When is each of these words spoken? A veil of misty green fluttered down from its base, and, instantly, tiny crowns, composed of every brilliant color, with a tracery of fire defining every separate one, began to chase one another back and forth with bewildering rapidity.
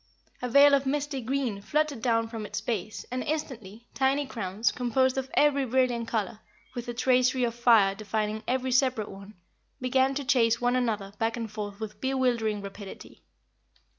A 0.41 0.49
veil 0.49 0.73
of 0.73 0.87
misty 0.87 1.21
green 1.21 1.61
fluttered 1.61 2.01
down 2.01 2.27
from 2.27 2.43
its 2.43 2.59
base, 2.59 3.05
and, 3.11 3.21
instantly, 3.23 3.85
tiny 3.93 4.25
crowns, 4.25 4.71
composed 4.71 5.15
of 5.15 5.29
every 5.35 5.63
brilliant 5.63 6.07
color, 6.07 6.39
with 6.73 6.87
a 6.87 6.93
tracery 6.95 7.43
of 7.43 7.53
fire 7.53 7.93
defining 7.93 8.41
every 8.47 8.71
separate 8.71 9.09
one, 9.09 9.35
began 9.79 10.15
to 10.15 10.25
chase 10.25 10.59
one 10.59 10.75
another 10.75 11.13
back 11.19 11.37
and 11.37 11.51
forth 11.51 11.79
with 11.79 12.01
bewildering 12.01 12.63
rapidity. 12.63 13.21